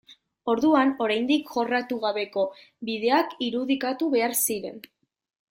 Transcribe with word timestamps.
Orduan, 0.51 0.93
oraindik 1.07 1.51
jorratu 1.57 1.99
gabeko 2.07 2.47
bideak 2.91 3.37
irudikatu 3.49 4.11
behar 4.17 4.37
ziren. 4.51 4.83